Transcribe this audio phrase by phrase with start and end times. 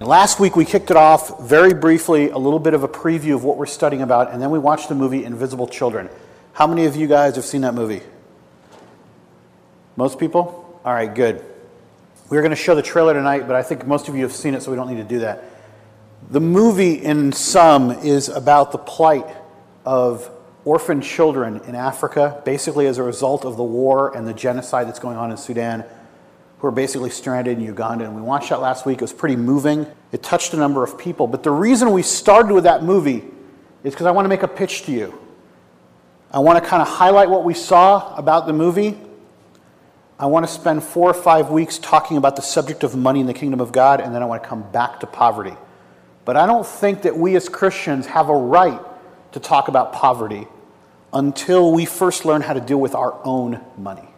[0.00, 3.44] Last week we kicked it off very briefly, a little bit of a preview of
[3.44, 6.10] what we're studying about, and then we watched the movie Invisible Children.
[6.52, 8.02] How many of you guys have seen that movie?
[9.96, 10.80] Most people?
[10.84, 11.42] All right, good.
[12.28, 14.52] We're going to show the trailer tonight, but I think most of you have seen
[14.52, 15.44] it, so we don't need to do that.
[16.30, 19.26] The movie, in sum, is about the plight
[19.86, 20.30] of
[20.66, 24.98] orphan children in Africa, basically as a result of the war and the genocide that's
[24.98, 25.86] going on in Sudan,
[26.58, 28.04] who are basically stranded in Uganda.
[28.04, 28.98] And we watched that last week.
[28.98, 29.86] It was pretty moving.
[30.12, 31.26] It touched a number of people.
[31.26, 33.24] But the reason we started with that movie
[33.84, 35.18] is because I want to make a pitch to you.
[36.32, 38.98] I want to kind of highlight what we saw about the movie.
[40.18, 43.26] I want to spend four or five weeks talking about the subject of money in
[43.26, 45.54] the kingdom of God, and then I want to come back to poverty.
[46.24, 48.80] But I don't think that we as Christians have a right
[49.32, 50.48] to talk about poverty
[51.12, 54.08] until we first learn how to deal with our own money.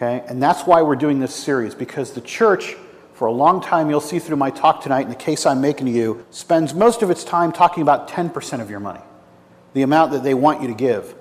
[0.00, 0.24] Okay?
[0.26, 2.74] And that's why we're doing this series, because the church,
[3.12, 5.86] for a long time, you'll see through my talk tonight, and the case I'm making
[5.86, 9.00] to you, spends most of its time talking about 10% of your money,
[9.74, 11.14] the amount that they want you to give.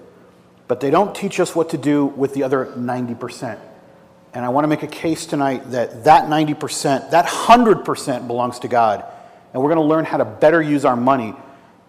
[0.69, 3.59] But they don't teach us what to do with the other 90%.
[4.33, 8.69] And I want to make a case tonight that that 90%, that 100% belongs to
[8.69, 9.03] God.
[9.53, 11.33] And we're going to learn how to better use our money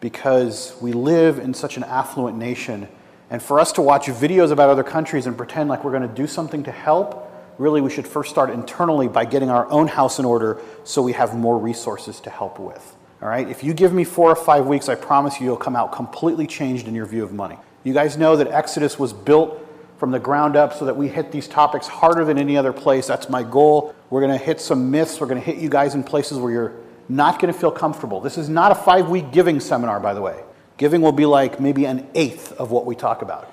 [0.01, 2.89] because we live in such an affluent nation
[3.31, 6.15] and for us to watch videos about other countries and pretend like we're going to
[6.15, 10.19] do something to help, really, we should first start internally by getting our own house
[10.19, 12.97] in order so we have more resources to help with.
[13.23, 13.49] All right?
[13.49, 16.47] If you give me four or five weeks, I promise you you'll come out completely
[16.47, 17.57] changed in your view of money.
[17.85, 19.67] You guys know that Exodus was built
[19.99, 23.07] from the ground up so that we hit these topics harder than any other place.
[23.07, 23.95] That's my goal.
[24.09, 25.21] We're going to hit some myths.
[25.21, 26.73] We're going to hit you guys in places where you're
[27.09, 28.21] not going to feel comfortable.
[28.21, 30.43] This is not a five week giving seminar, by the way.
[30.81, 33.53] Giving will be like maybe an eighth of what we talk about.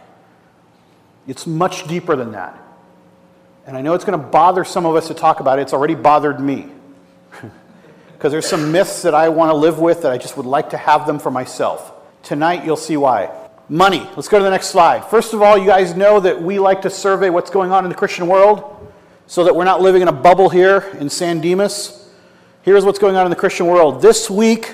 [1.28, 2.58] It's much deeper than that.
[3.66, 5.64] And I know it's going to bother some of us to talk about it.
[5.64, 6.72] It's already bothered me.
[8.14, 10.72] Because there's some myths that I want to live with that I just would like
[10.72, 11.92] to have them for myself.
[12.24, 13.30] Tonight, you'll see why.
[13.70, 14.10] Money.
[14.16, 15.06] Let's go to the next slide.
[15.06, 17.90] First of all, you guys know that we like to survey what's going on in
[17.90, 18.92] the Christian world
[19.28, 22.10] so that we're not living in a bubble here in San Dimas.
[22.64, 24.02] Here's what's going on in the Christian world.
[24.02, 24.74] This week,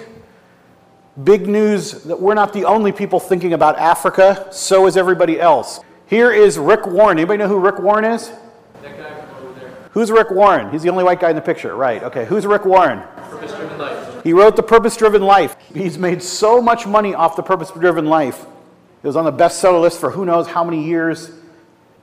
[1.21, 5.79] Big news that we're not the only people thinking about Africa, so is everybody else.
[6.07, 7.19] Here is Rick Warren.
[7.19, 8.31] Anybody know who Rick Warren is?
[8.81, 9.69] That guy over there.
[9.91, 10.71] Who's Rick Warren?
[10.71, 12.01] He's the only white guy in the picture, right?
[12.01, 13.03] Okay, who's Rick Warren?
[13.29, 14.23] Purpose driven life.
[14.23, 15.55] He wrote The Purpose Driven Life.
[15.71, 18.43] He's made so much money off The Purpose Driven Life.
[19.03, 21.29] It was on the bestseller list for who knows how many years.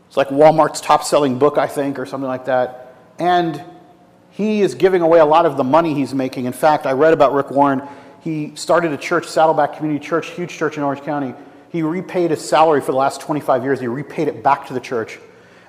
[0.06, 2.94] It's like Walmart's top selling book, I think, or something like that.
[3.18, 3.64] And
[4.30, 6.44] he is giving away a lot of the money he's making.
[6.44, 7.82] In fact, I read about Rick Warren.
[8.20, 11.34] He started a church, Saddleback Community Church, huge church in Orange County.
[11.70, 13.80] He repaid his salary for the last 25 years.
[13.80, 15.18] He repaid it back to the church.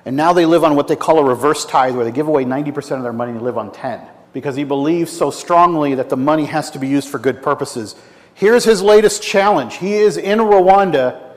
[0.04, 2.44] And now they live on what they call a reverse tithe, where they give away
[2.44, 4.00] 90% of their money and live on 10
[4.32, 7.94] because he believes so strongly that the money has to be used for good purposes.
[8.34, 9.76] Here's his latest challenge.
[9.76, 11.31] He is in Rwanda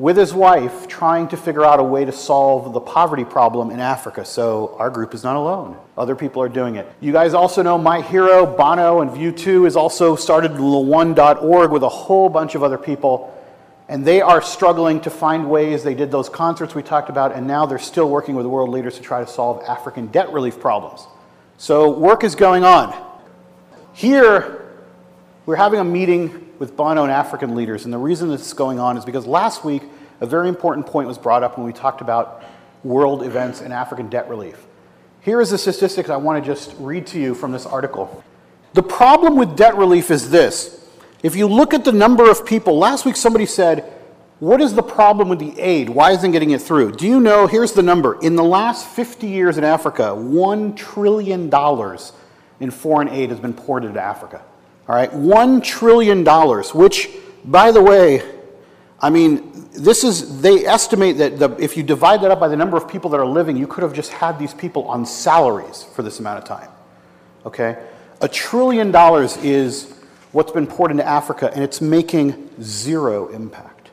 [0.00, 3.78] with his wife trying to figure out a way to solve the poverty problem in
[3.80, 4.24] Africa.
[4.24, 5.76] So our group is not alone.
[5.94, 6.90] Other people are doing it.
[7.02, 11.88] You guys also know my hero, Bono, and U2 has also started One.org with a
[11.90, 13.36] whole bunch of other people.
[13.90, 15.84] And they are struggling to find ways.
[15.84, 18.94] They did those concerts we talked about, and now they're still working with world leaders
[18.96, 21.06] to try to solve African debt relief problems.
[21.58, 22.96] So work is going on.
[23.92, 24.59] Here,
[25.50, 27.84] we're having a meeting with Bono and African leaders.
[27.84, 29.82] And the reason this is going on is because last week,
[30.20, 32.44] a very important point was brought up when we talked about
[32.84, 34.64] world events and African debt relief.
[35.22, 38.22] Here is the statistics I want to just read to you from this article.
[38.74, 40.88] The problem with debt relief is this.
[41.24, 43.92] If you look at the number of people, last week somebody said,
[44.38, 45.88] What is the problem with the aid?
[45.88, 46.92] Why isn't getting it through?
[46.92, 47.48] Do you know?
[47.48, 48.20] Here's the number.
[48.20, 51.50] In the last 50 years in Africa, $1 trillion
[52.60, 54.44] in foreign aid has been poured into Africa.
[54.90, 56.24] All right, $1 trillion,
[56.74, 57.10] which,
[57.44, 58.28] by the way,
[58.98, 62.56] I mean, this is, they estimate that the, if you divide that up by the
[62.56, 65.84] number of people that are living, you could have just had these people on salaries
[65.94, 66.68] for this amount of time.
[67.46, 67.80] Okay?
[68.20, 69.94] A trillion dollars is
[70.32, 73.90] what's been poured into Africa, and it's making zero impact.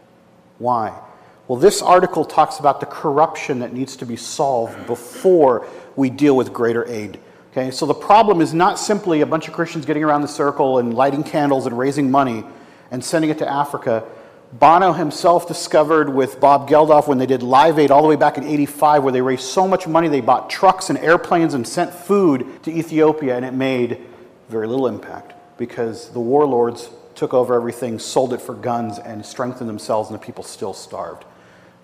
[0.57, 0.99] Why?
[1.47, 6.35] Well, this article talks about the corruption that needs to be solved before we deal
[6.35, 7.19] with greater aid.
[7.51, 10.79] Okay, so the problem is not simply a bunch of Christians getting around the circle
[10.79, 12.43] and lighting candles and raising money
[12.91, 14.03] and sending it to Africa.
[14.53, 18.37] Bono himself discovered with Bob Geldof when they did Live Aid all the way back
[18.37, 21.93] in 85, where they raised so much money they bought trucks and airplanes and sent
[21.93, 23.99] food to Ethiopia, and it made
[24.49, 29.69] very little impact because the warlords took over everything, sold it for guns, and strengthened
[29.69, 31.25] themselves, and the people still starved.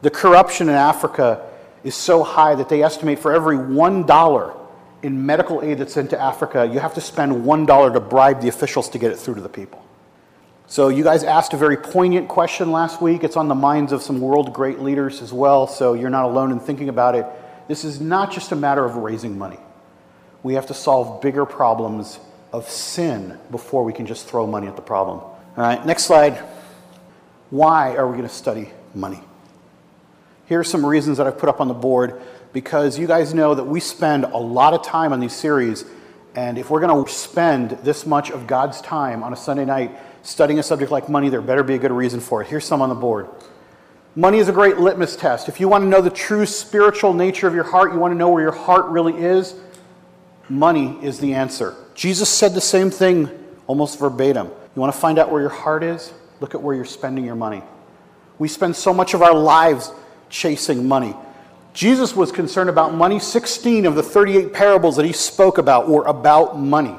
[0.01, 1.49] The corruption in Africa
[1.83, 4.57] is so high that they estimate for every $1
[5.03, 8.47] in medical aid that's sent to Africa, you have to spend $1 to bribe the
[8.47, 9.83] officials to get it through to the people.
[10.65, 13.23] So, you guys asked a very poignant question last week.
[13.23, 16.51] It's on the minds of some world great leaders as well, so you're not alone
[16.51, 17.27] in thinking about it.
[17.67, 19.59] This is not just a matter of raising money.
[20.41, 22.17] We have to solve bigger problems
[22.53, 25.19] of sin before we can just throw money at the problem.
[25.19, 26.37] All right, next slide.
[27.49, 29.19] Why are we going to study money?
[30.47, 32.21] Here are some reasons that I've put up on the board
[32.53, 35.83] because you guys know that we spend a lot of time on these series,
[36.35, 39.97] and if we're going to spend this much of God's time on a Sunday night
[40.21, 42.47] studying a subject like money, there better be a good reason for it.
[42.47, 43.27] Here's some on the board.
[44.15, 45.49] Money is a great litmus test.
[45.49, 48.17] If you want to know the true spiritual nature of your heart, you want to
[48.17, 49.55] know where your heart really is,
[50.49, 51.75] money is the answer.
[51.95, 53.29] Jesus said the same thing
[53.65, 54.47] almost verbatim.
[54.47, 56.13] You want to find out where your heart is?
[56.39, 57.63] Look at where you're spending your money.
[58.37, 59.91] We spend so much of our lives
[60.29, 61.15] chasing money.
[61.73, 63.19] Jesus was concerned about money.
[63.19, 66.95] 16 of the 38 parables that he spoke about were about money.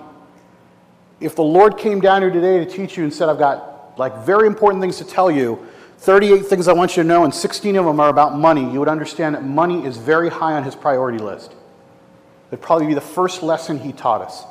[1.21, 4.27] If the Lord came down here today to teach you and said, I've got like
[4.27, 5.65] very important things to tell you,
[5.99, 8.81] 38 things I want you to know, and 16 of them are about money, you
[8.81, 11.55] would understand that money is very high on his priority list.
[12.49, 14.45] It'd probably be the first lesson he taught us.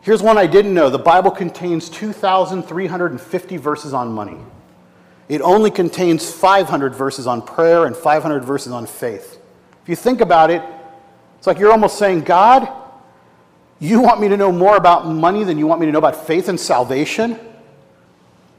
[0.00, 4.38] Here's one I didn't know the Bible contains 2,350 verses on money.
[5.28, 9.40] It only contains 500 verses on prayer and 500 verses on faith.
[9.82, 10.62] If you think about it,
[11.38, 12.68] it's like you're almost saying, God,
[13.80, 16.26] you want me to know more about money than you want me to know about
[16.26, 17.38] faith and salvation?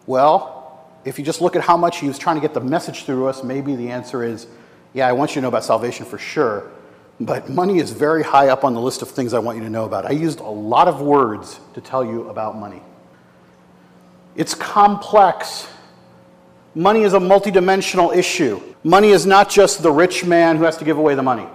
[0.05, 3.03] Well, if you just look at how much he was trying to get the message
[3.05, 4.47] through us, maybe the answer is,
[4.93, 6.71] yeah, I want you to know about salvation for sure.
[7.19, 9.69] But money is very high up on the list of things I want you to
[9.69, 10.05] know about.
[10.05, 12.81] I used a lot of words to tell you about money.
[14.35, 15.67] It's complex.
[16.75, 18.61] Money is a multidimensional issue.
[18.83, 21.47] Money is not just the rich man who has to give away the money.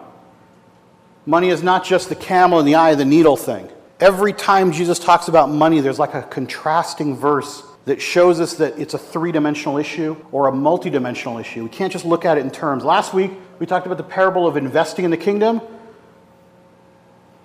[1.27, 3.69] Money is not just the camel in the eye of the needle thing.
[4.01, 8.79] Every time Jesus talks about money, there's like a contrasting verse that shows us that
[8.79, 11.65] it's a three dimensional issue or a multidimensional issue.
[11.65, 12.85] We can't just look at it in terms.
[12.85, 15.61] Last week, we talked about the parable of investing in the kingdom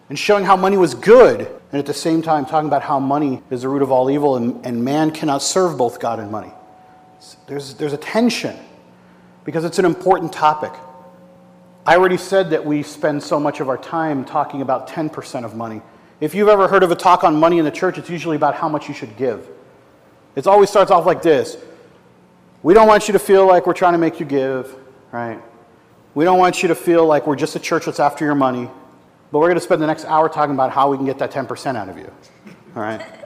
[0.09, 3.41] and showing how money was good, and at the same time, talking about how money
[3.49, 6.51] is the root of all evil and, and man cannot serve both God and money.
[7.47, 8.57] There's, there's a tension
[9.45, 10.73] because it's an important topic.
[11.85, 15.55] I already said that we spend so much of our time talking about 10% of
[15.55, 15.81] money.
[16.21, 18.55] If you've ever heard of a talk on money in the church, it's usually about
[18.55, 19.47] how much you should give.
[20.35, 21.57] It always starts off like this
[22.63, 24.73] We don't want you to feel like we're trying to make you give,
[25.11, 25.41] right?
[26.15, 28.69] We don't want you to feel like we're just a church that's after your money,
[29.31, 31.31] but we're going to spend the next hour talking about how we can get that
[31.31, 32.11] 10% out of you,
[32.75, 33.22] all right?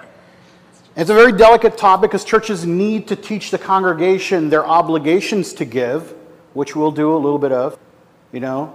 [0.97, 5.65] It's a very delicate topic because churches need to teach the congregation their obligations to
[5.65, 6.15] give,
[6.55, 7.77] which we'll do a little bit of,
[8.31, 8.73] you know.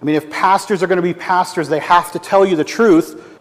[0.00, 2.64] I mean, if pastors are going to be pastors, they have to tell you the
[2.64, 3.38] truth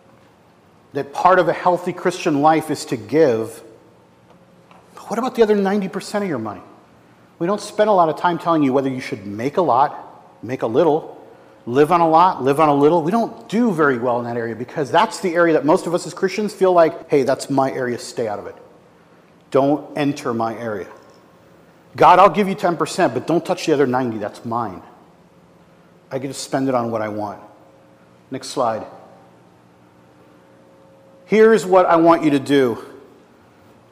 [0.91, 3.63] that part of a healthy Christian life is to give.
[4.95, 6.61] But what about the other 90% of your money?
[7.39, 10.43] We don't spend a lot of time telling you whether you should make a lot,
[10.43, 11.22] make a little,
[11.65, 13.01] live on a lot, live on a little.
[13.01, 15.93] We don't do very well in that area because that's the area that most of
[15.93, 18.55] us as Christians feel like, hey, that's my area, stay out of it.
[19.51, 20.89] Don't enter my area.
[21.95, 24.81] God, I'll give you 10%, but don't touch the other 90, that's mine.
[26.11, 27.41] I get to spend it on what I want.
[28.31, 28.85] Next slide.
[31.25, 32.83] Here's what I want you to do.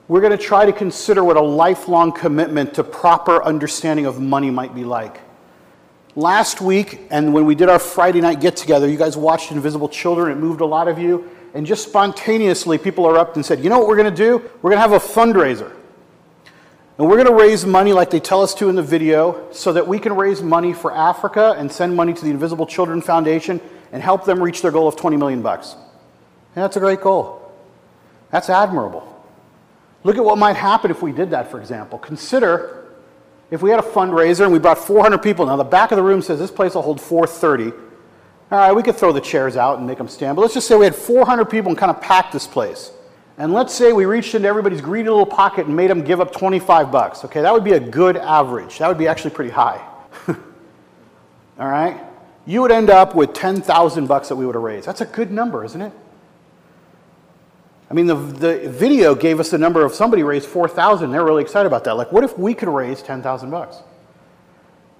[0.07, 4.49] We're going to try to consider what a lifelong commitment to proper understanding of money
[4.49, 5.21] might be like.
[6.15, 9.87] Last week, and when we did our Friday night get together, you guys watched Invisible
[9.87, 10.31] Children.
[10.37, 11.29] It moved a lot of you.
[11.53, 14.37] And just spontaneously, people erupted and said, You know what we're going to do?
[14.61, 15.71] We're going to have a fundraiser.
[16.97, 19.71] And we're going to raise money like they tell us to in the video so
[19.71, 23.61] that we can raise money for Africa and send money to the Invisible Children Foundation
[23.93, 25.75] and help them reach their goal of 20 million bucks.
[26.55, 27.53] And that's a great goal.
[28.31, 29.07] That's admirable.
[30.03, 31.97] Look at what might happen if we did that, for example.
[31.99, 32.80] Consider
[33.51, 36.03] if we had a fundraiser and we brought 400 people, now the back of the
[36.03, 37.71] room says this place will hold 430.
[38.51, 40.67] All right, we could throw the chairs out and make them stand, but let's just
[40.67, 42.91] say we had 400 people and kind of packed this place.
[43.37, 46.31] And let's say we reached into everybody's greedy little pocket and made them give up
[46.31, 47.25] 25 bucks.
[47.25, 48.79] Okay, that would be a good average.
[48.79, 49.85] That would be actually pretty high.
[50.27, 52.01] All right?
[52.45, 54.87] You would end up with 10,000 bucks that we would have raised.
[54.87, 55.93] That's a good number, isn't it?
[57.91, 61.11] I mean, the, the video gave us the number of somebody raised 4,000.
[61.11, 61.97] They're really excited about that.
[61.97, 63.79] Like, what if we could raise 10,000 bucks?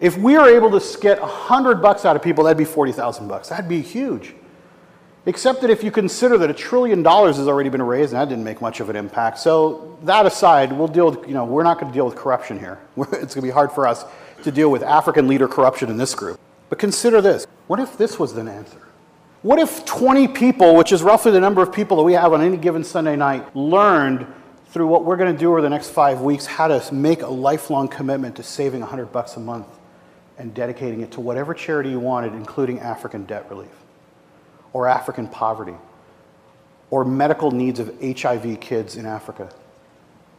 [0.02, 3.48] If we were able to get 100 bucks out of people, that'd be 40,000 bucks.
[3.48, 4.34] That'd be huge.
[5.26, 8.28] Except that if you consider that a trillion dollars has already been raised, and that
[8.28, 9.40] didn't make much of an impact.
[9.40, 12.60] So that aside, we'll deal with, you know, we're not going to deal with corruption
[12.60, 12.78] here.
[12.98, 14.04] it's going to be hard for us
[14.44, 16.38] to deal with African leader corruption in this group.
[16.68, 17.48] But consider this.
[17.68, 18.82] What if this was an answer?
[19.42, 22.42] What if 20 people, which is roughly the number of people that we have on
[22.42, 24.28] any given Sunday night, learned
[24.68, 27.28] through what we're going to do over the next five weeks how to make a
[27.28, 29.66] lifelong commitment to saving 100 bucks a month
[30.38, 33.72] and dedicating it to whatever charity you wanted, including African debt relief
[34.74, 35.76] or African poverty
[36.92, 39.50] or medical needs of HIV kids in Africa.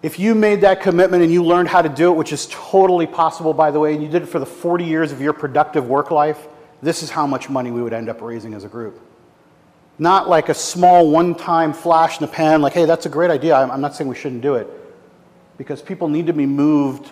[0.02, 3.08] If you made that commitment and you learned how to do it, which is totally
[3.08, 5.88] possible, by the way, and you did it for the 40 years of your productive
[5.88, 6.46] work life,
[6.82, 9.00] this is how much money we would end up raising as a group.
[9.98, 13.30] Not like a small one time flash in the pan, like, hey, that's a great
[13.30, 13.54] idea.
[13.54, 14.66] I'm not saying we shouldn't do it.
[15.58, 17.10] Because people need to be moved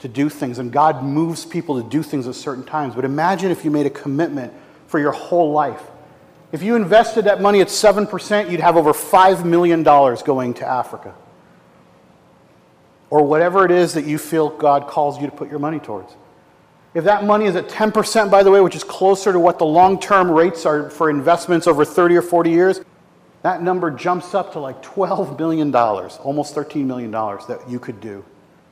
[0.00, 2.94] to do things, and God moves people to do things at certain times.
[2.94, 4.52] But imagine if you made a commitment
[4.86, 5.82] for your whole life.
[6.52, 11.14] If you invested that money at 7%, you'd have over $5 million going to Africa.
[13.10, 16.14] Or whatever it is that you feel God calls you to put your money towards.
[16.98, 19.64] If that money is at 10%, by the way, which is closer to what the
[19.64, 22.80] long term rates are for investments over 30 or 40 years,
[23.42, 28.24] that number jumps up to like $12 million, almost $13 million that you could do.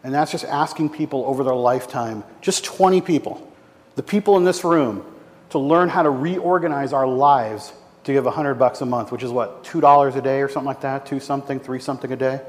[0.02, 3.48] And that's just asking people over their lifetime, just 20 people,
[3.94, 5.06] the people in this room,
[5.50, 9.30] to learn how to reorganize our lives to give 100 bucks a month, which is
[9.30, 11.06] what, $2 a day or something like that?
[11.06, 12.40] Two something, three something a day?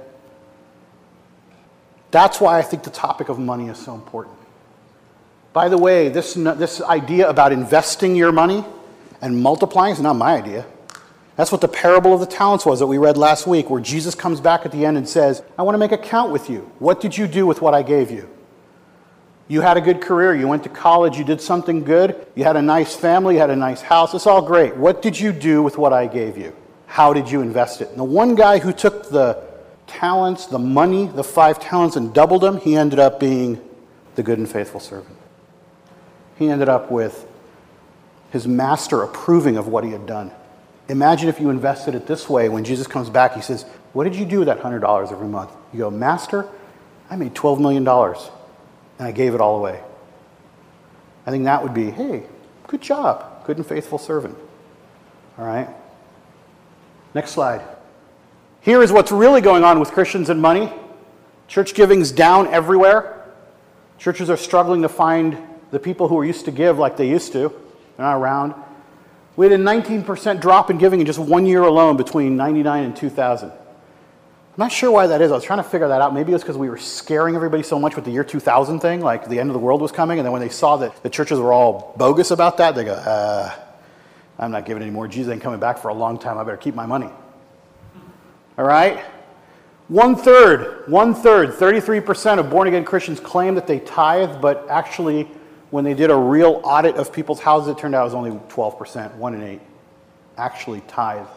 [2.10, 4.38] That's why I think the topic of money is so important.
[5.54, 8.63] By the way, this, this idea about investing your money
[9.22, 10.66] and multiplying is not my idea.
[11.36, 14.16] That's what the parable of the talents was that we read last week, where Jesus
[14.16, 16.72] comes back at the end and says, I want to make a count with you.
[16.80, 18.27] What did you do with what I gave you?
[19.48, 20.36] You had a good career.
[20.36, 21.18] You went to college.
[21.18, 22.27] You did something good.
[22.36, 23.36] You had a nice family.
[23.36, 24.13] You had a nice house.
[24.13, 24.75] It's all great.
[24.75, 26.56] What did you do with what I gave you?
[26.88, 27.89] How did you invest it?
[27.89, 29.46] And the one guy who took the
[29.86, 33.62] talents, the money, the five talents, and doubled them, he ended up being
[34.16, 35.17] the good and faithful servant.
[36.38, 37.27] He ended up with
[38.32, 40.32] his master approving of what he had done.
[40.89, 42.50] Imagine if you invested it this way.
[42.50, 43.63] When Jesus comes back, he says,
[43.94, 45.51] What did you do with that $100 every month?
[45.74, 46.48] You go, Master,
[47.10, 49.82] I made $12 million and I gave it all away.
[51.25, 52.24] I think that would be, hey,
[52.67, 54.38] good job, good and faithful servant.
[55.38, 55.70] All right?
[57.13, 57.62] Next slide.
[58.62, 60.72] Here is what's really going on with Christians and money.
[61.48, 63.25] Church giving's down everywhere.
[63.98, 65.38] Churches are struggling to find
[65.72, 67.50] the people who are used to give like they used to.
[67.50, 68.54] They're not around.
[69.36, 72.96] We had a 19% drop in giving in just one year alone between 99 and
[72.96, 73.52] 2000.
[74.58, 75.32] I'm not sure why that is.
[75.32, 76.16] I was trying to figure that out.
[76.16, 79.02] Maybe it was because we were scaring everybody so much with the year 2000 thing,
[79.02, 80.18] like the end of the world was coming.
[80.18, 82.94] And then when they saw that the churches were all bogus about that, they go,
[82.94, 83.54] uh,
[84.40, 85.08] I'm not giving anymore.
[85.08, 86.40] Jesus ain't coming back for a long time.
[86.40, 87.10] I better keep my money.
[88.58, 89.00] All right?
[89.90, 95.30] One third, one third, 33% of born again Christians claim that they tithe, but actually
[95.70, 98.32] when they did a real audit of people's houses, it turned out it was only
[98.32, 99.62] 12%, one in eight,
[100.38, 101.28] actually tithe.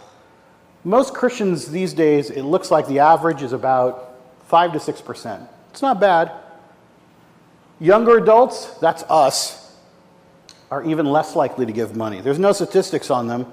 [0.84, 5.48] Most Christians these days, it looks like the average is about 5 to 6%.
[5.70, 6.32] It's not bad.
[7.80, 9.76] Younger adults, that's us,
[10.70, 12.20] are even less likely to give money.
[12.20, 13.50] There's no statistics on them.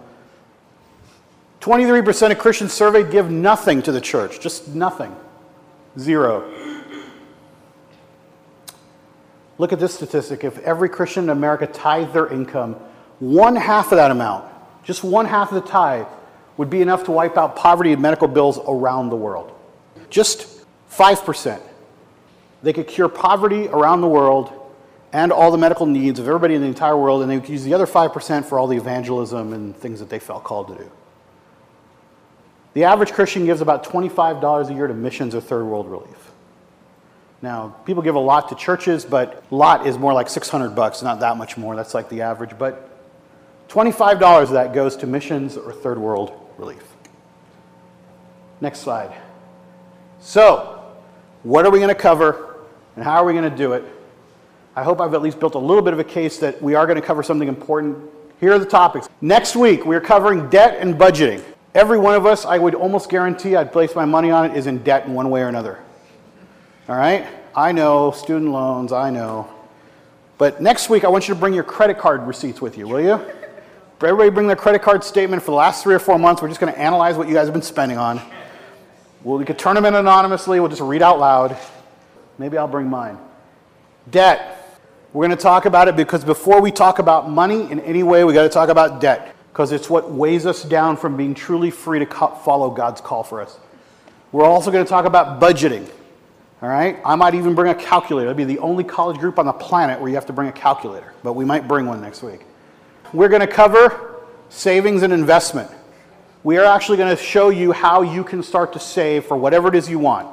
[1.62, 5.16] 23% of Christians surveyed give nothing to the church, just nothing.
[5.98, 6.54] Zero.
[9.58, 10.44] Look at this statistic.
[10.44, 12.74] If every Christian in America tithed their income,
[13.20, 14.46] one half of that amount,
[14.84, 16.06] just one half of the tithe,
[16.58, 19.52] would be enough to wipe out poverty and medical bills around the world.
[20.10, 21.62] Just 5%.
[22.64, 24.52] They could cure poverty around the world
[25.14, 27.64] and all the medical needs of everybody in the entire world, and they could use
[27.64, 30.92] the other 5% for all the evangelism and things that they felt called to do.
[32.74, 36.27] The average Christian gives about $25 a year to missions or third world relief.
[37.42, 41.20] Now, people give a lot to churches, but lot is more like 600 bucks, not
[41.20, 41.76] that much more.
[41.76, 42.58] That's like the average.
[42.58, 42.90] But
[43.70, 46.84] $25 of that goes to missions or third world relief.
[48.60, 49.16] Next slide.
[50.20, 50.84] So,
[51.44, 52.56] what are we going to cover
[52.96, 53.84] and how are we going to do it?
[54.76, 56.86] I hope I've at least built a little bit of a case that we are
[56.88, 58.10] going to cover something important.
[58.40, 59.08] Here are the topics.
[59.22, 61.44] Next week, we're covering debt and budgeting.
[61.76, 64.66] Every one of us, I would almost guarantee I'd place my money on it, is
[64.66, 65.80] in debt in one way or another.
[66.90, 67.28] All right?
[67.56, 69.50] I know, student loans, I know.
[70.38, 73.02] But next week, I want you to bring your credit card receipts with you, will
[73.02, 73.20] you?
[74.02, 76.42] Everybody bring their credit card statement for the last three or four months.
[76.42, 78.22] We're just going to analyze what you guys have been spending on.
[79.24, 80.60] Well, we could turn them in anonymously.
[80.60, 81.58] We'll just read out loud.
[82.38, 83.18] Maybe I'll bring mine.
[84.12, 84.54] Debt.
[85.14, 88.24] We're going to talk about it because before we talk about money in any way,
[88.24, 91.72] we got to talk about debt because it's what weighs us down from being truly
[91.72, 93.58] free to follow God's call for us.
[94.32, 95.90] We're also going to talk about budgeting.
[96.62, 97.00] All right?
[97.06, 98.28] I might even bring a calculator.
[98.28, 100.54] It'd be the only college group on the planet where you have to bring a
[100.54, 102.42] calculator, but we might bring one next week.
[103.14, 104.16] We're going to cover
[104.50, 105.70] savings and investment.
[106.44, 109.68] We are actually going to show you how you can start to save for whatever
[109.68, 110.28] it is you want.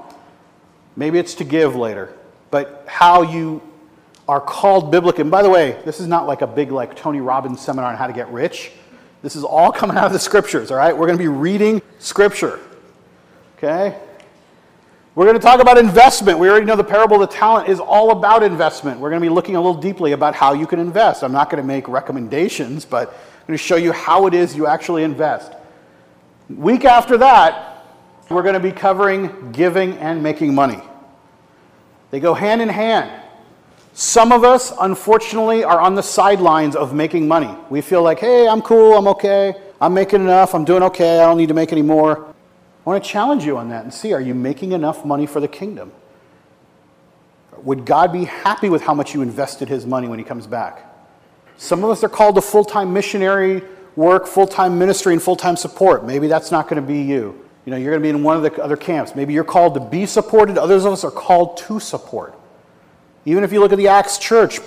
[0.97, 2.15] Maybe it's to give later,
[2.51, 3.63] but how you
[4.29, 5.23] are called biblically.
[5.23, 7.97] And by the way, this is not like a big like Tony Robbins seminar on
[7.97, 8.73] how to get rich.
[9.23, 10.97] This is all coming out of the scriptures, all right?
[10.97, 12.61] We're going to be reading scripture.
[13.59, 13.99] Okay?
[15.17, 16.41] We're going to talk about investment.
[16.41, 18.99] We already know the parable of the talent is all about investment.
[18.99, 21.23] We're going to be looking a little deeply about how you can invest.
[21.23, 24.57] I'm not going to make recommendations, but I'm going to show you how it is
[24.57, 25.53] you actually invest.
[26.49, 27.85] Week after that,
[28.29, 30.83] we're going to be covering giving and making money.
[32.11, 33.23] They go hand in hand.
[33.93, 37.57] Some of us, unfortunately, are on the sidelines of making money.
[37.71, 41.27] We feel like, hey, I'm cool, I'm okay, I'm making enough, I'm doing okay, I
[41.27, 42.34] don't need to make any more.
[42.85, 45.41] I want to challenge you on that and see are you making enough money for
[45.41, 45.93] the kingdom?
[47.63, 50.91] Would God be happy with how much you invested his money when he comes back?
[51.57, 53.63] Some of us are called to full time missionary
[53.97, 56.05] work, full time ministry, and full time support.
[56.05, 57.41] Maybe that's not going to be you.
[57.65, 59.15] You know, you're going to be in one of the other camps.
[59.15, 62.39] Maybe you're called to be supported, others of us are called to support.
[63.25, 64.59] Even if you look at the Acts church,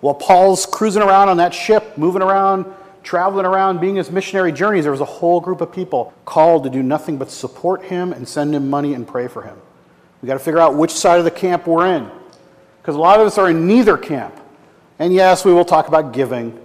[0.00, 2.64] while Paul's cruising around on that ship, moving around,
[3.06, 6.70] traveling around, being his missionary journeys, there was a whole group of people called to
[6.70, 9.56] do nothing but support him and send him money and pray for him.
[10.20, 12.10] We got to figure out which side of the camp we're in.
[12.82, 14.38] Because a lot of us are in neither camp.
[14.98, 16.58] And yes, we will talk about giving.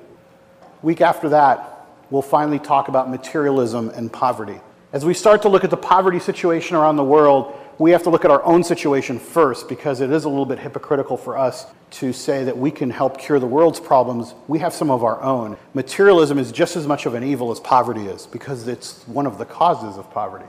[0.81, 4.59] Week after that, we'll finally talk about materialism and poverty.
[4.93, 8.11] As we start to look at the poverty situation around the world, we have to
[8.11, 11.65] look at our own situation first because it is a little bit hypocritical for us
[11.89, 14.35] to say that we can help cure the world's problems.
[14.47, 15.57] We have some of our own.
[15.73, 19.39] Materialism is just as much of an evil as poverty is because it's one of
[19.39, 20.45] the causes of poverty.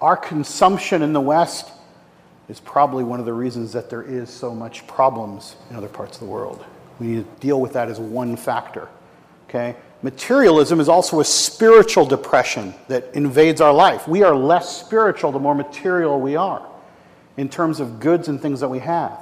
[0.00, 1.70] Our consumption in the West
[2.48, 6.16] is probably one of the reasons that there is so much problems in other parts
[6.16, 6.64] of the world.
[6.98, 8.88] We need to deal with that as one factor.
[9.50, 9.76] Okay?
[10.02, 14.08] Materialism is also a spiritual depression that invades our life.
[14.08, 16.66] We are less spiritual the more material we are
[17.36, 19.18] in terms of goods and things that we have.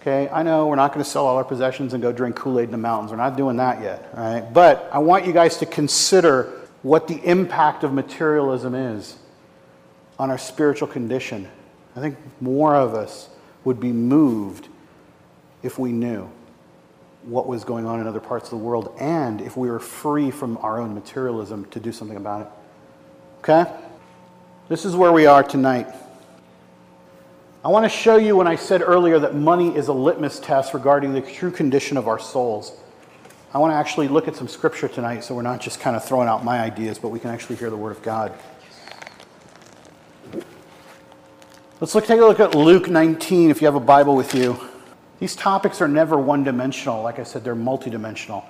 [0.00, 2.58] Okay, I know we're not going to sell all our possessions and go drink Kool
[2.58, 3.10] Aid in the mountains.
[3.10, 4.10] We're not doing that yet.
[4.16, 4.40] Right?
[4.52, 9.16] But I want you guys to consider what the impact of materialism is
[10.18, 11.48] on our spiritual condition.
[11.94, 13.28] I think more of us
[13.64, 14.68] would be moved
[15.62, 16.30] if we knew
[17.24, 20.30] what was going on in other parts of the world and if we were free
[20.30, 22.46] from our own materialism to do something about it.
[23.40, 23.70] Okay?
[24.68, 25.86] This is where we are tonight.
[27.62, 30.72] I want to show you when I said earlier that money is a litmus test
[30.72, 32.72] regarding the true condition of our souls.
[33.52, 36.04] I want to actually look at some scripture tonight so we're not just kind of
[36.04, 38.32] throwing out my ideas, but we can actually hear the word of God.
[41.80, 44.69] Let's look, take a look at Luke 19 if you have a Bible with you.
[45.20, 47.02] These topics are never one dimensional.
[47.02, 48.42] Like I said, they're multidimensional.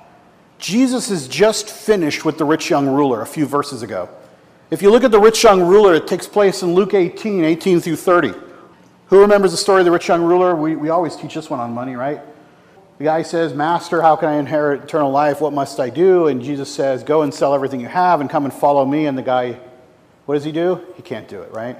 [0.58, 4.08] Jesus has just finished with the rich young ruler a few verses ago.
[4.70, 7.80] If you look at the rich young ruler, it takes place in Luke 18, 18
[7.80, 8.32] through 30.
[9.06, 10.54] Who remembers the story of the rich young ruler?
[10.54, 12.20] We, we always teach this one on money, right?
[12.98, 15.40] The guy says, Master, how can I inherit eternal life?
[15.40, 16.28] What must I do?
[16.28, 19.06] And Jesus says, Go and sell everything you have and come and follow me.
[19.06, 19.58] And the guy,
[20.26, 20.86] what does he do?
[20.94, 21.76] He can't do it, right?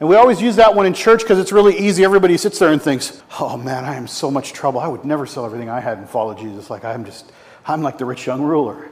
[0.00, 2.04] And we always use that one in church because it's really easy.
[2.04, 4.80] Everybody sits there and thinks, oh man, I am so much trouble.
[4.80, 6.70] I would never sell everything I had and follow Jesus.
[6.70, 7.30] Like I'm just,
[7.66, 8.88] I'm like the rich young ruler.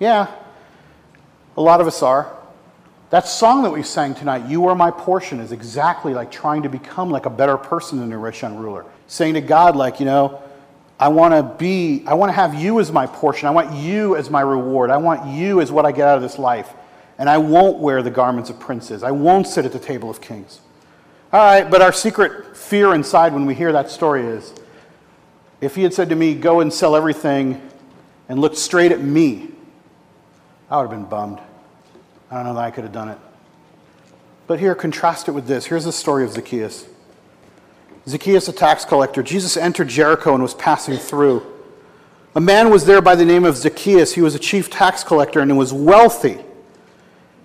[0.00, 0.34] Yeah,
[1.56, 2.34] a lot of us are.
[3.10, 6.68] That song that we sang tonight, You Are My Portion, is exactly like trying to
[6.70, 8.86] become like a better person than a rich young ruler.
[9.06, 10.42] Saying to God, like, you know,
[10.98, 13.48] I want to be, I want to have you as my portion.
[13.48, 14.90] I want you as my reward.
[14.90, 16.72] I want you as what I get out of this life
[17.18, 19.02] and I won't wear the garments of princes.
[19.02, 20.60] I won't sit at the table of kings.
[21.32, 24.54] All right, but our secret fear inside when we hear that story is
[25.60, 27.60] if he had said to me, Go and sell everything
[28.28, 29.48] and looked straight at me,
[30.70, 31.40] I would have been bummed.
[32.30, 33.18] I don't know that I could have done it.
[34.46, 35.66] But here, contrast it with this.
[35.66, 36.86] Here's the story of Zacchaeus.
[38.06, 39.22] Zacchaeus, a tax collector.
[39.22, 41.44] Jesus entered Jericho and was passing through.
[42.34, 44.14] A man was there by the name of Zacchaeus.
[44.14, 46.38] He was a chief tax collector and was wealthy.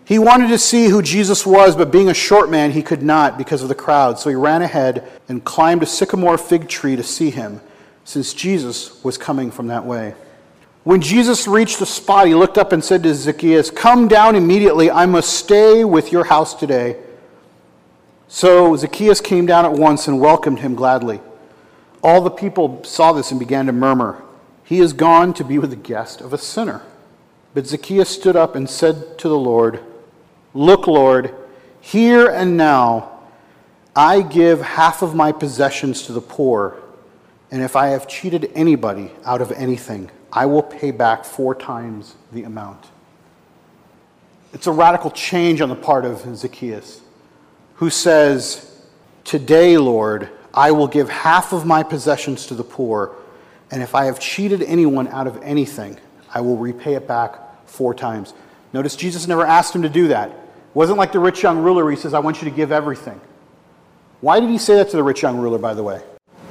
[0.05, 3.37] He wanted to see who Jesus was, but being a short man, he could not
[3.37, 4.19] because of the crowd.
[4.19, 7.61] So he ran ahead and climbed a sycamore fig tree to see him,
[8.03, 10.13] since Jesus was coming from that way.
[10.83, 14.91] When Jesus reached the spot, he looked up and said to Zacchaeus, Come down immediately.
[14.91, 17.01] I must stay with your house today.
[18.27, 21.21] So Zacchaeus came down at once and welcomed him gladly.
[22.03, 24.21] All the people saw this and began to murmur,
[24.65, 26.81] He is gone to be with the guest of a sinner.
[27.53, 29.79] But Zacchaeus stood up and said to the Lord,
[30.53, 31.35] Look, Lord,
[31.81, 33.19] here and now
[33.95, 36.77] I give half of my possessions to the poor,
[37.51, 42.15] and if I have cheated anybody out of anything, I will pay back four times
[42.31, 42.85] the amount.
[44.53, 47.01] It's a radical change on the part of Zacchaeus,
[47.75, 48.69] who says,
[49.23, 53.15] Today, Lord, I will give half of my possessions to the poor,
[53.71, 55.97] and if I have cheated anyone out of anything,
[56.31, 58.35] I will repay it back four times.
[58.71, 60.42] Notice Jesus never asked him to do that.
[60.73, 63.21] It wasn't like the rich young ruler, he says, I want you to give everything.
[64.21, 66.01] Why did he say that to the rich young ruler, by the way?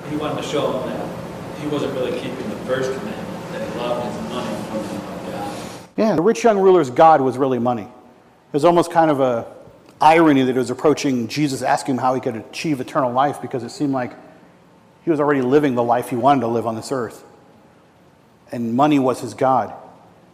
[0.09, 3.79] He wanted to show him that he wasn't really keeping the first commandment, that he
[3.81, 5.57] loved his money more than God.
[5.97, 7.83] Yeah, the rich young ruler's God was really money.
[7.83, 9.53] It was almost kind of a
[10.01, 13.65] irony that it was approaching Jesus asking him how he could achieve eternal life because
[13.65, 14.15] it seemed like
[15.05, 17.25] he was already living the life he wanted to live on this earth.
[18.53, 19.75] And money was his God.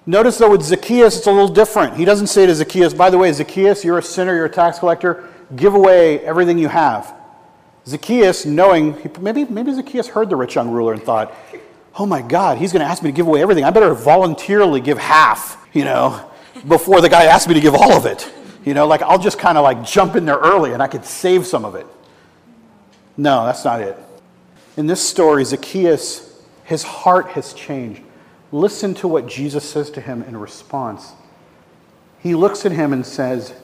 [0.08, 1.94] Notice though with Zacchaeus, it's a little different.
[1.94, 4.78] He doesn't say to Zacchaeus, by the way, Zacchaeus, you're a sinner, you're a tax
[4.78, 7.14] collector, give away everything you have.
[7.86, 11.34] Zacchaeus, knowing, maybe, maybe Zacchaeus heard the rich young ruler and thought,
[11.98, 13.64] oh my God, he's going to ask me to give away everything.
[13.64, 16.30] I better voluntarily give half, you know,
[16.66, 18.32] before the guy asks me to give all of it.
[18.64, 21.04] You know, like I'll just kind of like jump in there early and I could
[21.04, 21.86] save some of it.
[23.18, 23.98] No, that's not it.
[24.78, 28.04] In this story, Zacchaeus, his heart has changed.
[28.50, 31.12] Listen to what Jesus says to him in response.
[32.20, 33.54] He looks at him and says,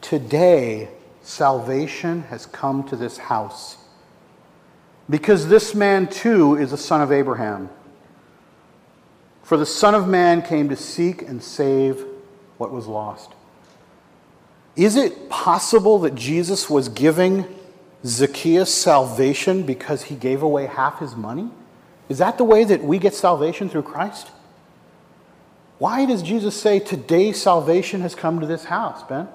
[0.00, 0.88] Today,
[1.22, 3.76] salvation has come to this house.
[5.08, 7.68] Because this man too is a son of Abraham.
[9.42, 12.02] For the Son of Man came to seek and save
[12.56, 13.32] what was lost.
[14.74, 17.44] Is it possible that Jesus was giving
[18.06, 21.50] Zacchaeus salvation because he gave away half his money?
[22.08, 24.30] Is that the way that we get salvation through Christ?
[25.78, 29.28] Why does Jesus say, Today salvation has come to this house, Ben?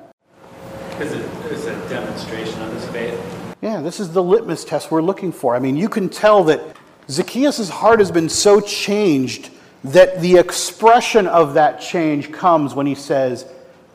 [0.91, 3.55] Because it, it's a demonstration of his faith.
[3.61, 5.55] Yeah, this is the litmus test we're looking for.
[5.55, 6.61] I mean, you can tell that
[7.09, 9.49] Zacchaeus' heart has been so changed
[9.83, 13.45] that the expression of that change comes when he says,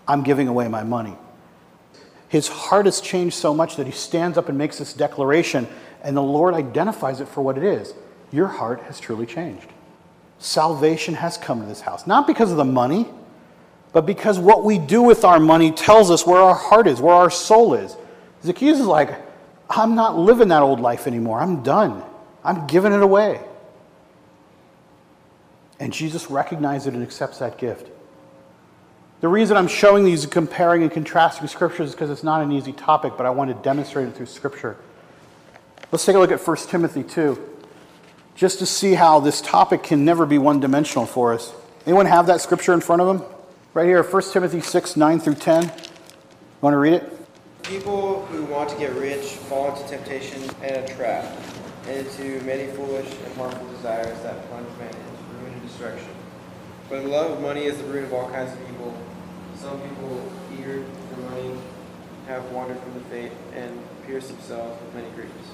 [0.08, 1.16] I'm giving away my money.
[2.28, 5.68] His heart has changed so much that he stands up and makes this declaration,
[6.02, 7.94] and the Lord identifies it for what it is.
[8.34, 9.68] Your heart has truly changed.
[10.40, 13.06] Salvation has come to this house, not because of the money,
[13.92, 17.14] but because what we do with our money tells us where our heart is, where
[17.14, 17.96] our soul is.
[18.42, 19.14] Zacchaeus is like,
[19.70, 21.38] I'm not living that old life anymore.
[21.38, 22.02] I'm done.
[22.42, 23.40] I'm giving it away.
[25.78, 27.88] And Jesus recognizes it and accepts that gift.
[29.20, 32.72] The reason I'm showing these comparing and contrasting scriptures is because it's not an easy
[32.72, 34.76] topic, but I want to demonstrate it through scripture.
[35.92, 37.53] Let's take a look at 1 Timothy 2,
[38.34, 41.52] just to see how this topic can never be one dimensional for us.
[41.86, 43.28] Anyone have that scripture in front of them?
[43.74, 45.64] Right here, 1 Timothy 6, 9 through 10.
[45.64, 45.70] You
[46.60, 47.10] want to read it?
[47.62, 51.24] People who want to get rich fall into temptation and a trap,
[51.86, 56.08] and into many foolish and harmful desires that plunge man into ruin and destruction.
[56.88, 58.96] But the love of money is the root of all kinds of evil.
[59.56, 61.56] Some people, eager for money,
[62.26, 65.48] have wandered from the faith and pierced themselves with many griefs.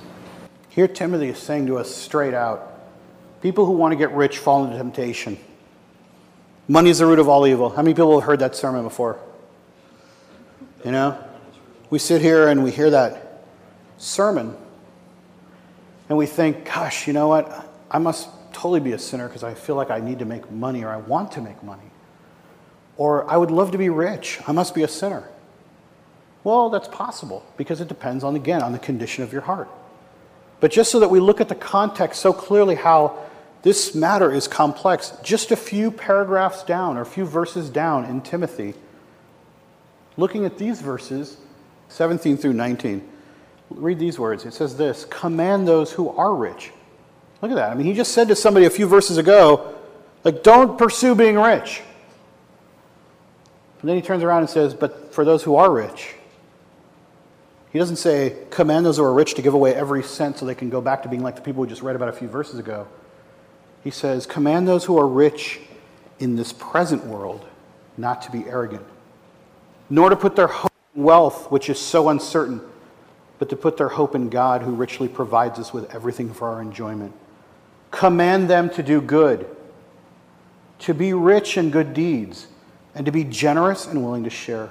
[0.68, 2.69] Here, Timothy is saying to us straight out
[3.42, 5.38] people who want to get rich fall into temptation.
[6.68, 7.70] Money is the root of all evil.
[7.70, 9.18] How many people have heard that sermon before?
[10.84, 11.18] You know?
[11.90, 13.42] We sit here and we hear that
[13.98, 14.56] sermon
[16.08, 17.68] and we think, gosh, you know what?
[17.90, 20.84] I must totally be a sinner because I feel like I need to make money
[20.84, 21.90] or I want to make money.
[22.96, 24.38] Or I would love to be rich.
[24.46, 25.28] I must be a sinner.
[26.44, 29.68] Well, that's possible because it depends on, again, on the condition of your heart.
[30.60, 33.18] But just so that we look at the context so clearly how
[33.62, 38.22] this matter is complex, just a few paragraphs down or a few verses down in
[38.22, 38.74] Timothy,
[40.16, 41.36] looking at these verses,
[41.88, 43.06] 17 through 19,
[43.70, 44.46] read these words.
[44.46, 46.72] It says this Command those who are rich.
[47.42, 47.70] Look at that.
[47.70, 49.74] I mean, he just said to somebody a few verses ago,
[50.24, 51.82] like, don't pursue being rich.
[53.80, 56.14] And then he turns around and says, But for those who are rich,
[57.72, 60.54] he doesn't say, Command those who are rich to give away every cent so they
[60.54, 62.58] can go back to being like the people we just read about a few verses
[62.58, 62.86] ago.
[63.82, 65.60] He says, Command those who are rich
[66.18, 67.46] in this present world
[67.96, 68.86] not to be arrogant,
[69.88, 72.60] nor to put their hope in wealth, which is so uncertain,
[73.38, 76.60] but to put their hope in God, who richly provides us with everything for our
[76.60, 77.14] enjoyment.
[77.90, 79.46] Command them to do good,
[80.80, 82.46] to be rich in good deeds,
[82.94, 84.70] and to be generous and willing to share.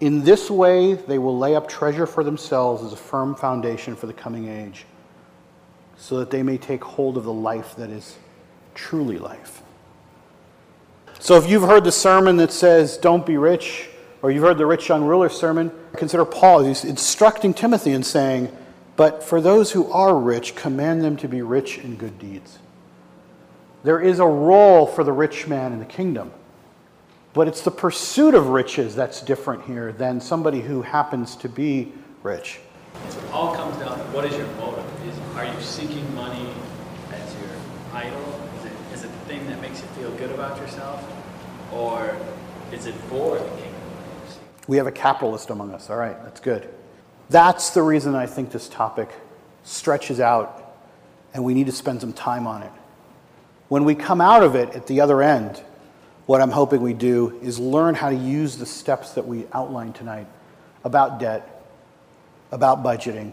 [0.00, 4.06] In this way, they will lay up treasure for themselves as a firm foundation for
[4.06, 4.84] the coming age,
[5.98, 8.16] so that they may take hold of the life that is
[8.74, 9.62] truly life.
[11.18, 13.88] So, if you've heard the sermon that says, Don't be rich,
[14.22, 16.62] or you've heard the rich young ruler sermon, consider Paul.
[16.64, 18.54] He's instructing Timothy and saying,
[18.96, 22.58] But for those who are rich, command them to be rich in good deeds.
[23.82, 26.32] There is a role for the rich man in the kingdom.
[27.32, 31.92] But it's the pursuit of riches that's different here than somebody who happens to be
[32.22, 32.60] rich.
[33.10, 34.84] So it all comes down to what is your motive?
[35.08, 36.48] Is, are you seeking money
[37.12, 37.50] as your
[37.92, 38.40] idol?
[38.58, 41.04] Is it, is it the thing that makes you feel good about yourself?
[41.72, 42.16] Or
[42.72, 43.72] is it for the kingdom?
[44.68, 45.90] We have a capitalist among us.
[45.90, 46.68] All right, that's good.
[47.30, 49.10] That's the reason I think this topic
[49.64, 50.62] stretches out
[51.34, 52.72] and we need to spend some time on it.
[53.68, 55.62] When we come out of it at the other end,
[56.26, 59.94] what I'm hoping we do is learn how to use the steps that we outlined
[59.94, 60.26] tonight
[60.82, 61.55] about debt,
[62.50, 63.32] about budgeting,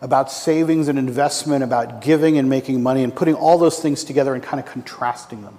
[0.00, 4.34] about savings and investment, about giving and making money, and putting all those things together
[4.34, 5.58] and kind of contrasting them.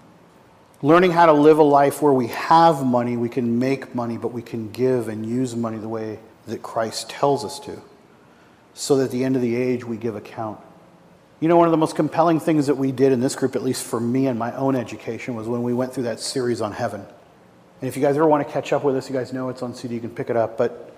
[0.81, 4.29] Learning how to live a life where we have money, we can make money, but
[4.33, 7.81] we can give and use money the way that Christ tells us to,
[8.73, 10.59] so that at the end of the age we give account.
[11.39, 13.63] You know, one of the most compelling things that we did in this group, at
[13.63, 16.71] least for me and my own education, was when we went through that series on
[16.71, 17.01] heaven.
[17.81, 19.63] And if you guys ever want to catch up with us, you guys know it's
[19.63, 20.57] on CD, you can pick it up.
[20.57, 20.90] But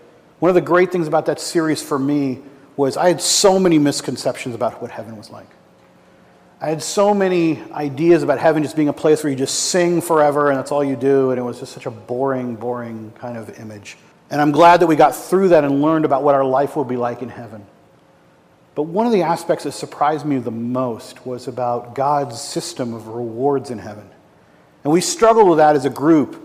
[0.44, 2.38] one of the great things about that series for me
[2.76, 5.48] was I had so many misconceptions about what heaven was like.
[6.60, 10.02] I had so many ideas about heaven just being a place where you just sing
[10.02, 13.38] forever and that's all you do, and it was just such a boring, boring kind
[13.38, 13.96] of image.
[14.30, 16.84] And I'm glad that we got through that and learned about what our life will
[16.84, 17.66] be like in heaven.
[18.76, 23.08] But one of the aspects that surprised me the most was about God's system of
[23.08, 24.10] rewards in heaven.
[24.84, 26.36] And we struggled with that as a group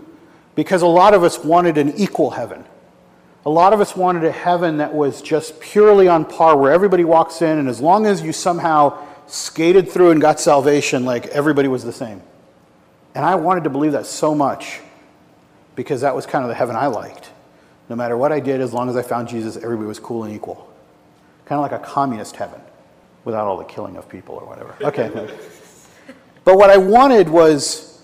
[0.55, 2.63] because a lot of us wanted an equal heaven.
[3.49, 7.03] A lot of us wanted a heaven that was just purely on par, where everybody
[7.03, 11.67] walks in, and as long as you somehow skated through and got salvation, like everybody
[11.67, 12.21] was the same.
[13.15, 14.81] And I wanted to believe that so much
[15.73, 17.31] because that was kind of the heaven I liked.
[17.89, 20.35] No matter what I did, as long as I found Jesus, everybody was cool and
[20.35, 20.69] equal
[21.47, 22.61] kind of like a communist heaven
[23.25, 24.75] without all the killing of people or whatever.
[24.83, 25.09] Okay.
[26.43, 27.99] but what I wanted was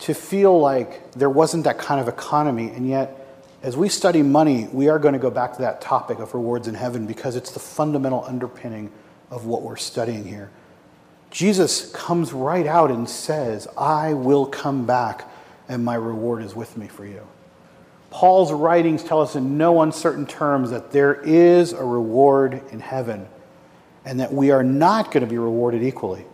[0.00, 3.23] to feel like there wasn't that kind of economy, and yet,
[3.64, 6.68] as we study money, we are going to go back to that topic of rewards
[6.68, 8.92] in heaven because it's the fundamental underpinning
[9.30, 10.50] of what we're studying here.
[11.30, 15.26] Jesus comes right out and says, I will come back,
[15.66, 17.26] and my reward is with me for you.
[18.10, 23.26] Paul's writings tell us in no uncertain terms that there is a reward in heaven
[24.04, 26.26] and that we are not going to be rewarded equally.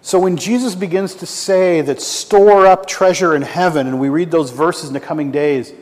[0.00, 4.30] So when Jesus begins to say that store up treasure in heaven, and we read
[4.30, 5.74] those verses in the coming days,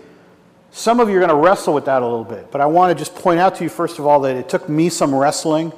[0.71, 2.51] some of you are going to wrestle with that a little bit.
[2.51, 4.69] But I want to just point out to you, first of all, that it took
[4.69, 5.73] me some wrestling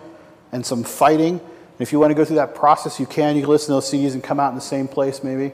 [0.52, 1.38] and some fighting.
[1.38, 3.36] And if you want to go through that process, you can.
[3.36, 5.52] You can listen to those CDs and come out in the same place, maybe.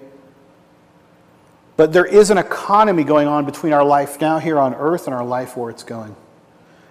[1.76, 5.14] But there is an economy going on between our life now here on earth and
[5.14, 6.16] our life where it's going.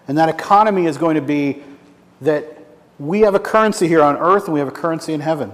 [0.08, 1.64] And that economy is going to be
[2.22, 2.60] that
[3.00, 5.52] we have a currency here on earth and we have a currency in heaven.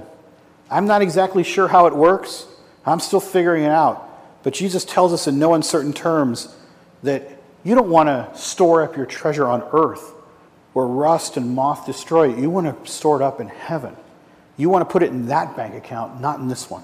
[0.70, 2.46] I'm not exactly sure how it works.
[2.86, 4.08] I'm still figuring it out.
[4.44, 6.54] But Jesus tells us in no uncertain terms
[7.04, 10.14] that you don't want to store up your treasure on earth
[10.74, 12.40] where rust and moth destroy it.
[12.40, 13.96] You want to store it up in heaven.
[14.58, 16.84] You want to put it in that bank account, not in this one.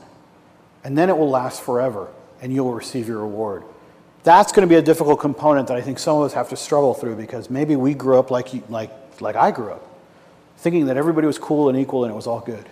[0.83, 2.07] And then it will last forever
[2.41, 3.63] and you'll receive your reward.
[4.23, 6.57] That's going to be a difficult component that I think some of us have to
[6.57, 9.87] struggle through because maybe we grew up like, like, like I grew up,
[10.57, 12.65] thinking that everybody was cool and equal and it was all good.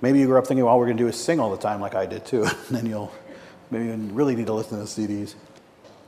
[0.00, 1.80] Maybe you grew up thinking all we're going to do is sing all the time
[1.80, 2.44] like I did too.
[2.44, 3.12] and then you'll
[3.70, 5.34] maybe you really need to listen to the CDs.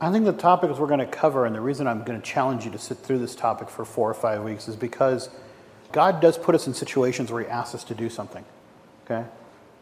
[0.01, 2.65] I think the topics we're going to cover, and the reason I'm going to challenge
[2.65, 5.29] you to sit through this topic for four or five weeks is because
[5.91, 8.45] God does put us in situations where He asks us to do something.
[9.05, 9.25] Okay?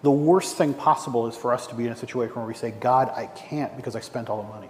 [0.03, 2.71] The worst thing possible is for us to be in a situation where we say,
[2.71, 4.69] God, I can't because I spent all the money.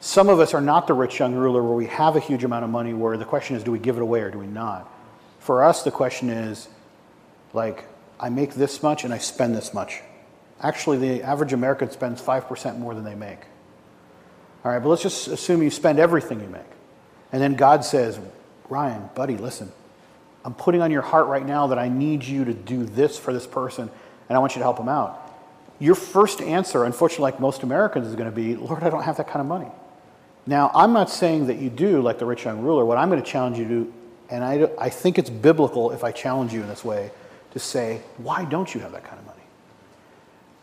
[0.00, 2.64] Some of us are not the rich young ruler where we have a huge amount
[2.64, 4.90] of money where the question is, do we give it away or do we not?
[5.38, 6.68] For us, the question is,
[7.52, 7.84] like,
[8.18, 10.00] I make this much and I spend this much.
[10.60, 13.38] Actually, the average American spends 5% more than they make.
[14.64, 16.62] All right, but let's just assume you spend everything you make.
[17.32, 18.18] And then God says,
[18.68, 19.70] Ryan, buddy, listen,
[20.44, 23.32] I'm putting on your heart right now that I need you to do this for
[23.32, 23.90] this person
[24.28, 25.24] and I want you to help them out.
[25.78, 29.16] Your first answer, unfortunately, like most Americans, is going to be, Lord, I don't have
[29.18, 29.70] that kind of money.
[30.46, 32.84] Now, I'm not saying that you do like the rich young ruler.
[32.84, 33.94] What I'm going to challenge you to do,
[34.30, 37.10] and I, I think it's biblical if I challenge you in this way,
[37.52, 39.42] to say, why don't you have that kind of money?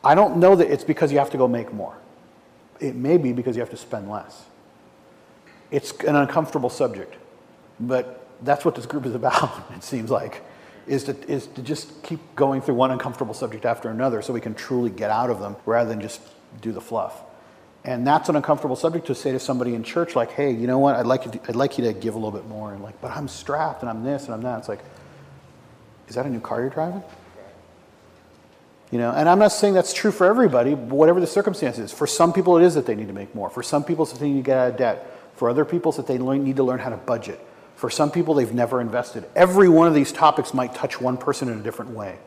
[0.04, 1.96] I don't know that it's because you have to go make more.
[2.80, 4.46] It may be because you have to spend less.
[5.72, 7.16] It's an uncomfortable subject,
[7.80, 10.42] but that's what this group is about, it seems like
[10.88, 14.42] is to, is to just keep going through one uncomfortable subject after another so we
[14.42, 16.22] can truly get out of them rather than just
[16.62, 17.22] do the fluff.
[17.84, 20.80] And that's an uncomfortable subject to say to somebody in church, like, hey, you know
[20.80, 22.74] what, I'd like you to, I'd like you to give a little bit more.
[22.74, 24.60] And like, but I'm strapped and I'm this and I'm that.
[24.60, 24.84] It's like,
[26.08, 27.04] is that a new car you're driving?
[28.96, 31.92] You know, and I'm not saying that's true for everybody, whatever the circumstance is.
[31.92, 33.50] For some people, it is that they need to make more.
[33.50, 35.06] For some people, it's that they need to get out of debt.
[35.36, 37.38] For other people, it's that they need to learn how to budget.
[37.76, 39.26] For some people, they've never invested.
[39.36, 42.18] Every one of these topics might touch one person in a different way.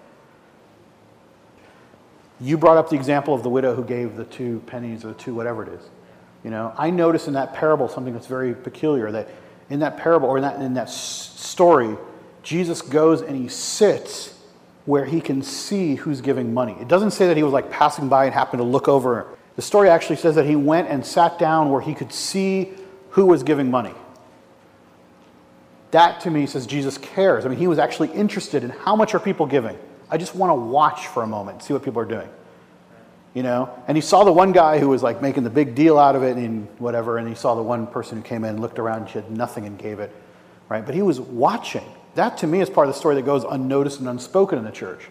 [2.38, 5.14] You brought up the example of the widow who gave the two pennies or the
[5.14, 5.88] two whatever it is.
[6.44, 9.30] You know, I notice in that parable something that's very peculiar that
[9.70, 11.96] in that parable or in that, in that story,
[12.42, 14.37] Jesus goes and he sits
[14.88, 16.74] where he can see who's giving money.
[16.80, 19.26] It doesn't say that he was like passing by and happened to look over.
[19.56, 22.72] The story actually says that he went and sat down where he could see
[23.10, 23.92] who was giving money.
[25.90, 27.44] That to me says Jesus cares.
[27.44, 29.78] I mean, he was actually interested in how much are people giving.
[30.10, 32.30] I just want to watch for a moment, see what people are doing.
[33.34, 35.98] You know, and he saw the one guy who was like making the big deal
[35.98, 38.78] out of it and whatever, and he saw the one person who came in looked
[38.78, 40.16] around and she had nothing and gave it,
[40.70, 40.86] right?
[40.86, 41.84] But he was watching.
[42.14, 44.70] That to me is part of the story that goes unnoticed and unspoken in the
[44.70, 45.08] church.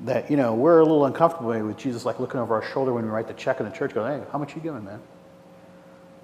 [0.00, 3.04] That, you know, we're a little uncomfortable with Jesus like looking over our shoulder when
[3.04, 5.00] we write the check in the church, going, hey, how much you giving, man?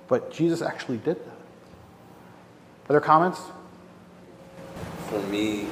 [0.08, 1.36] But Jesus actually did that.
[2.88, 3.40] Other comments?
[5.08, 5.66] For me,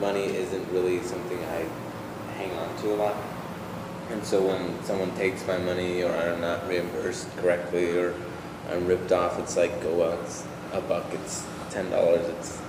[0.00, 1.66] money isn't really something I
[2.34, 3.16] hang on to a lot.
[4.10, 8.14] And so when someone takes my money or I'm not reimbursed correctly or
[8.70, 11.92] I'm ripped off, it's like, oh, well, it's a buck, it's $10,
[12.30, 12.60] it's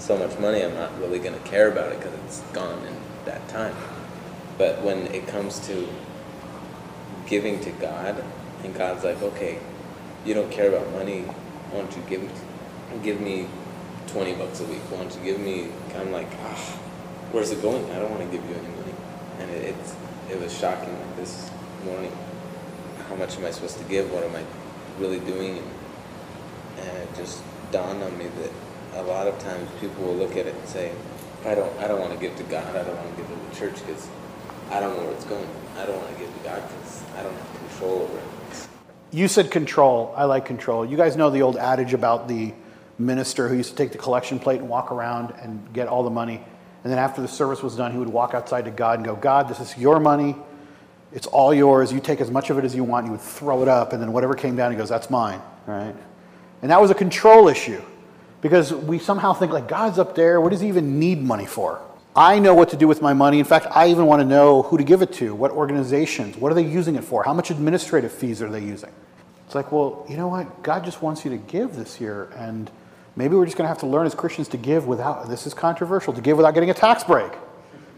[0.00, 2.96] so much money, I'm not really going to care about it because it's gone in
[3.26, 3.76] that time.
[4.56, 5.88] But when it comes to
[7.26, 8.24] giving to God,
[8.64, 9.58] and God's like, okay,
[10.24, 11.22] you don't care about money,
[11.70, 13.46] why don't you give, give me
[14.08, 14.80] 20 bucks a week?
[14.90, 16.78] Why don't you give me, I'm like, ah,
[17.32, 17.88] where's it going?
[17.90, 18.94] I don't want to give you any money.
[19.38, 19.94] And it, it's,
[20.30, 21.50] it was shocking like this
[21.84, 22.12] morning.
[23.08, 24.10] How much am I supposed to give?
[24.12, 24.44] What am I
[24.98, 25.62] really doing?
[26.78, 28.50] And it just dawned on me that
[28.94, 30.92] a lot of times people will look at it and say,
[31.44, 32.76] I don't, I don't want to give to God.
[32.76, 34.08] I don't want to give to the church because
[34.70, 35.48] I don't know where it's going.
[35.76, 38.24] I don't want to give to God because I don't have control over it.
[39.12, 40.14] You said control.
[40.16, 40.84] I like control.
[40.84, 42.52] You guys know the old adage about the
[42.98, 46.10] minister who used to take the collection plate and walk around and get all the
[46.10, 46.42] money.
[46.84, 49.16] And then after the service was done, he would walk outside to God and go,
[49.16, 50.36] God, this is your money.
[51.12, 51.92] It's all yours.
[51.92, 53.06] You take as much of it as you want.
[53.06, 55.42] You would throw it up, and then whatever came down, he goes, That's mine.
[55.66, 55.94] Right?
[56.62, 57.82] And that was a control issue
[58.40, 60.40] because we somehow think, like, God's up there.
[60.40, 61.80] What does he even need money for?
[62.14, 63.38] I know what to do with my money.
[63.38, 66.50] In fact, I even want to know who to give it to, what organizations, what
[66.50, 68.90] are they using it for, how much administrative fees are they using.
[69.46, 70.62] It's like, well, you know what?
[70.62, 72.70] God just wants you to give this year, and
[73.14, 75.54] maybe we're just going to have to learn as Christians to give without, this is
[75.54, 77.32] controversial, to give without getting a tax break,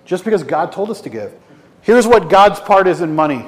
[0.04, 1.32] just because God told us to give.
[1.80, 3.44] Here's what God's part is in money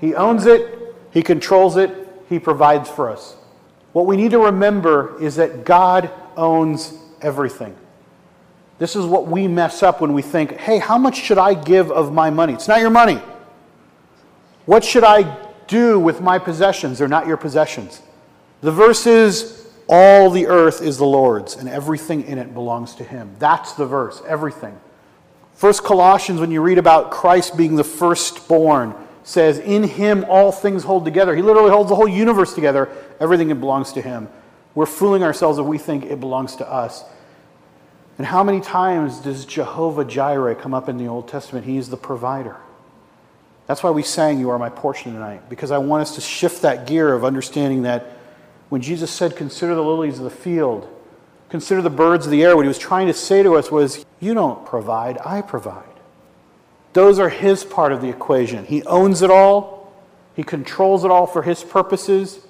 [0.00, 1.90] He owns it, He controls it,
[2.28, 3.36] He provides for us.
[3.92, 7.76] What we need to remember is that God owns everything.
[8.78, 11.92] This is what we mess up when we think, hey, how much should I give
[11.92, 12.54] of my money?
[12.54, 13.20] It's not your money.
[14.66, 16.98] What should I do with my possessions?
[16.98, 18.02] They're not your possessions.
[18.60, 23.04] The verse is, all the earth is the Lord's, and everything in it belongs to
[23.04, 23.34] Him.
[23.38, 24.78] That's the verse, everything.
[25.54, 30.82] First Colossians, when you read about Christ being the firstborn, says, In Him all things
[30.82, 31.34] hold together.
[31.36, 32.88] He literally holds the whole universe together.
[33.22, 34.28] Everything belongs to Him.
[34.74, 37.04] We're fooling ourselves if we think it belongs to us.
[38.18, 41.64] And how many times does Jehovah Jireh come up in the Old Testament?
[41.64, 42.56] He is the provider.
[43.68, 46.62] That's why we sang, You Are My Portion tonight, because I want us to shift
[46.62, 48.18] that gear of understanding that
[48.70, 50.88] when Jesus said, Consider the lilies of the field,
[51.48, 54.04] consider the birds of the air, what he was trying to say to us was,
[54.18, 55.84] You don't provide, I provide.
[56.92, 58.64] Those are his part of the equation.
[58.64, 59.92] He owns it all,
[60.34, 62.40] he controls it all for his purposes,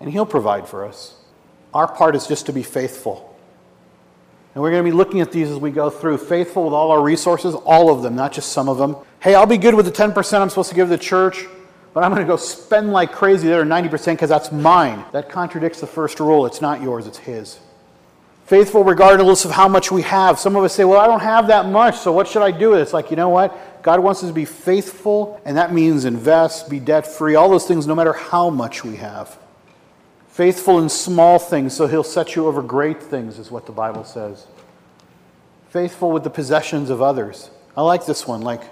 [0.00, 1.14] and he'll provide for us.
[1.74, 3.36] Our part is just to be faithful.
[4.54, 6.18] And we're going to be looking at these as we go through.
[6.18, 8.96] Faithful with all our resources, all of them, not just some of them.
[9.20, 11.44] Hey, I'll be good with the 10% I'm supposed to give the church,
[11.92, 15.04] but I'm going to go spend like crazy the other 90% because that's mine.
[15.12, 16.46] That contradicts the first rule.
[16.46, 17.58] It's not yours, it's his.
[18.46, 20.38] Faithful regardless of how much we have.
[20.38, 22.70] Some of us say, well, I don't have that much, so what should I do
[22.70, 22.82] with it?
[22.82, 23.82] It's like, you know what?
[23.82, 27.66] God wants us to be faithful, and that means invest, be debt free, all those
[27.66, 29.38] things, no matter how much we have.
[30.38, 34.04] Faithful in small things, so he'll set you over great things, is what the Bible
[34.04, 34.46] says.
[35.70, 37.50] Faithful with the possessions of others.
[37.76, 38.42] I like this one.
[38.42, 38.62] Like,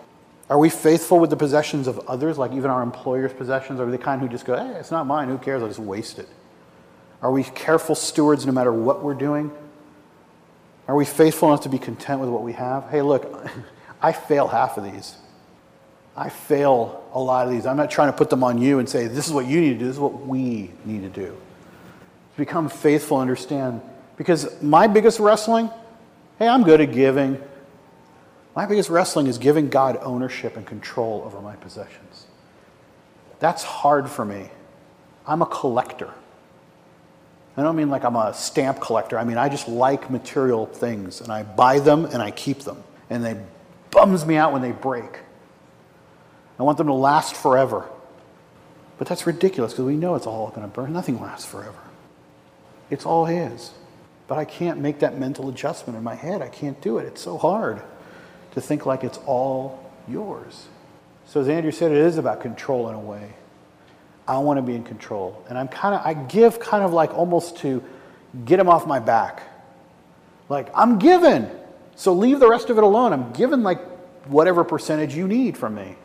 [0.48, 3.80] are we faithful with the possessions of others, like even our employer's possessions?
[3.80, 5.60] Are we the kind who just go, hey, it's not mine, who cares?
[5.60, 6.28] I'll just waste it.
[7.20, 9.50] Are we careful stewards no matter what we're doing?
[10.86, 12.88] Are we faithful enough to be content with what we have?
[12.90, 13.44] Hey, look,
[14.00, 15.16] I fail half of these.
[16.16, 17.66] I fail a lot of these.
[17.66, 19.72] I'm not trying to put them on you and say, this is what you need
[19.72, 21.36] to do, this is what we need to do.
[22.36, 23.80] Become faithful, understand.
[24.16, 25.70] Because my biggest wrestling,
[26.38, 27.40] hey, I'm good at giving.
[28.54, 32.26] My biggest wrestling is giving God ownership and control over my possessions.
[33.38, 34.48] That's hard for me.
[35.26, 36.12] I'm a collector.
[37.56, 39.18] I don't mean like I'm a stamp collector.
[39.18, 42.82] I mean, I just like material things and I buy them and I keep them.
[43.08, 43.38] And they
[43.90, 45.20] bums me out when they break.
[46.58, 47.88] I want them to last forever.
[48.98, 50.92] But that's ridiculous because we know it's all going to burn.
[50.92, 51.78] Nothing lasts forever.
[52.90, 53.72] It's all His.
[54.28, 56.42] But I can't make that mental adjustment in my head.
[56.42, 57.06] I can't do it.
[57.06, 57.80] It's so hard
[58.52, 60.66] to think like it's all yours.
[61.26, 63.34] So, as Andrew said, it is about control in a way.
[64.28, 65.44] I want to be in control.
[65.48, 67.82] And I'm kind of, I give kind of like almost to
[68.44, 69.42] get him off my back.
[70.48, 71.50] Like, I'm given.
[71.94, 73.12] So leave the rest of it alone.
[73.12, 73.80] I'm given like
[74.26, 75.96] whatever percentage you need from me.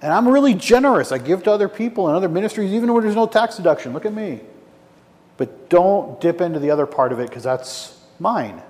[0.00, 1.12] And I'm really generous.
[1.12, 3.92] I give to other people and other ministries, even when there's no tax deduction.
[3.92, 4.40] Look at me.
[5.42, 8.62] But don't dip into the other part of it because that's mine.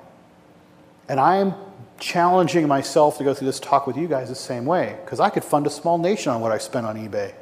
[1.07, 1.53] And I'm
[1.99, 5.29] challenging myself to go through this talk with you guys the same way because I
[5.29, 7.35] could fund a small nation on what I spent on eBay.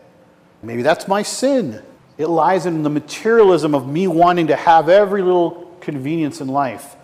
[0.64, 1.80] Maybe that's my sin.
[2.18, 6.96] It lies in the materialism of me wanting to have every little convenience in life.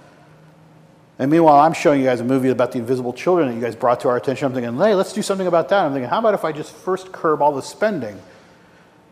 [1.21, 3.77] And meanwhile, I'm showing you guys a movie about the invisible children that you guys
[3.77, 4.47] brought to our attention.
[4.47, 5.85] I'm thinking, hey, let's do something about that.
[5.85, 8.21] I'm thinking, how about if I just first curb all the spending?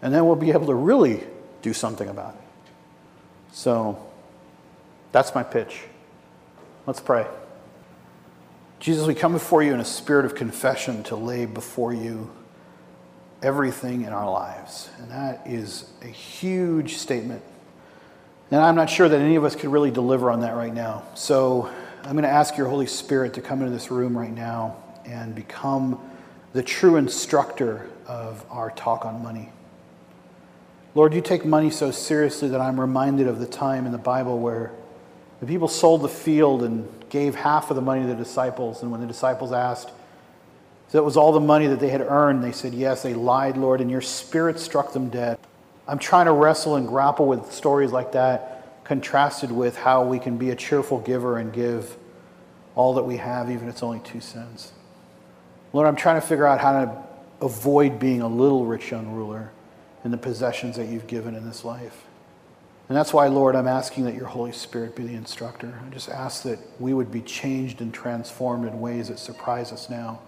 [0.02, 1.22] And then we'll be able to really
[1.62, 2.43] do something about it.
[3.54, 4.04] So
[5.12, 5.84] that's my pitch.
[6.86, 7.24] Let's pray.
[8.80, 12.30] Jesus, we come before you in a spirit of confession to lay before you
[13.42, 14.90] everything in our lives.
[14.98, 17.42] And that is a huge statement.
[18.50, 21.04] And I'm not sure that any of us could really deliver on that right now.
[21.14, 21.70] So
[22.02, 24.76] I'm going to ask your Holy Spirit to come into this room right now
[25.06, 26.00] and become
[26.52, 29.50] the true instructor of our talk on money.
[30.94, 34.38] Lord, you take money so seriously that I'm reminded of the time in the Bible
[34.38, 34.70] where
[35.40, 38.80] the people sold the field and gave half of the money to the disciples.
[38.82, 39.90] And when the disciples asked,
[40.88, 42.44] so it was all the money that they had earned.
[42.44, 45.38] They said, Yes, they lied, Lord, and your spirit struck them dead.
[45.88, 50.36] I'm trying to wrestle and grapple with stories like that, contrasted with how we can
[50.38, 51.96] be a cheerful giver and give
[52.76, 54.70] all that we have, even if it's only two cents.
[55.72, 57.02] Lord, I'm trying to figure out how to
[57.40, 59.50] avoid being a little rich young ruler
[60.04, 62.04] in the possessions that you've given in this life.
[62.88, 65.80] And that's why, Lord, I'm asking that your Holy Spirit be the instructor.
[65.84, 69.88] I just ask that we would be changed and transformed in ways that surprise us
[69.88, 70.20] now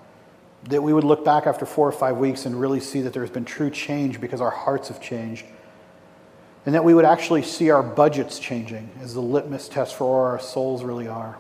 [0.69, 3.31] that we would look back after four or five weeks and really see that there's
[3.31, 5.47] been true change because our hearts have changed.
[6.65, 10.33] And that we would actually see our budgets changing as the litmus test for where
[10.33, 11.39] our souls really are.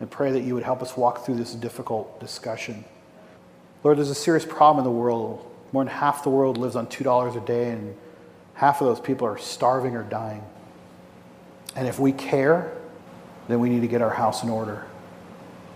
[0.00, 2.84] And pray that you would help us walk through this difficult discussion.
[3.84, 5.46] Lord, there's a serious problem in the world.
[5.72, 7.96] More than half the world lives on $2 a day, and
[8.54, 10.42] half of those people are starving or dying.
[11.76, 12.76] And if we care,
[13.48, 14.86] then we need to get our house in order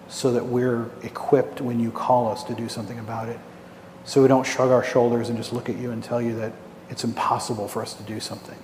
[0.08, 3.38] so that we're equipped when you call us to do something about it.
[4.04, 6.52] So we don't shrug our shoulders and just look at you and tell you that
[6.90, 8.58] it's impossible for us to do something.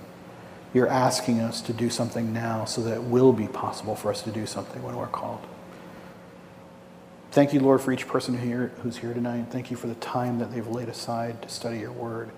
[0.73, 4.21] You're asking us to do something now so that it will be possible for us
[4.23, 5.45] to do something when we're called.
[7.31, 9.45] Thank you, Lord, for each person here, who's here tonight.
[9.51, 12.29] Thank you for the time that they've laid aside to study your word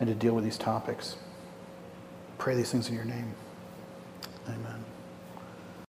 [0.00, 1.16] and to deal with these topics.
[2.36, 3.34] Pray these things in your name.
[4.48, 4.85] Amen.